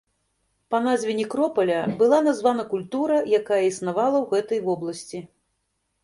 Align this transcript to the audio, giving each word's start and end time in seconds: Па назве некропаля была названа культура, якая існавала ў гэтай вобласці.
Па 0.75 0.77
назве 0.85 1.11
некропаля 1.17 1.75
была 1.99 2.19
названа 2.27 2.63
культура, 2.71 3.17
якая 3.39 3.59
існавала 3.67 4.15
ў 4.21 4.25
гэтай 4.39 4.59
вобласці. 4.69 5.19